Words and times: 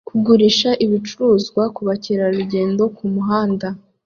Kugurisha 0.09 0.69
ibicuruzwa 0.85 1.63
kubakerarugendo 1.75 2.83
kumuhanda 2.97 3.67